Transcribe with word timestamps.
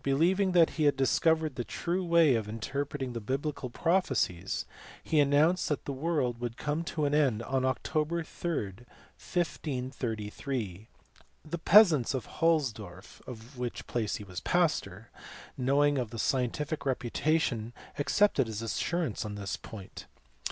lieving 0.03 0.51
that 0.53 0.71
he 0.81 0.85
had 0.85 0.97
discovered 0.97 1.53
the 1.53 1.63
true 1.63 2.03
way 2.03 2.33
of 2.33 2.49
interpreting 2.49 3.13
the 3.13 3.21
biblical 3.21 3.69
prophecies, 3.69 4.65
he 5.03 5.19
announced 5.19 5.69
that 5.69 5.85
the 5.85 5.91
world 5.91 6.39
would 6.41 6.57
come 6.57 6.83
to 6.83 7.05
an 7.05 7.13
end 7.13 7.43
on 7.43 7.61
Oct. 7.61 7.83
3rd, 7.83 8.77
1533. 8.85 10.87
The 11.45 11.57
peasants 11.59 12.15
of 12.15 12.25
Holzdorf, 12.25 13.21
of 13.27 13.59
which 13.59 13.85
place 13.85 14.15
he 14.15 14.23
was 14.23 14.39
pastor, 14.39 15.11
knowing 15.55 15.99
of 15.99 16.11
his 16.11 16.23
scientific 16.23 16.83
reputation 16.83 17.71
ac 17.93 18.05
cepted 18.05 18.47
his 18.47 18.63
assurance 18.63 19.23
on 19.23 19.35
this 19.35 19.55
point. 19.55 20.07